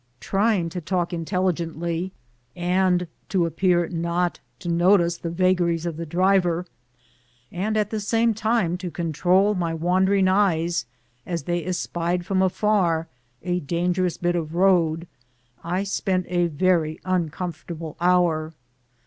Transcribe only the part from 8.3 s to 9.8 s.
time to control my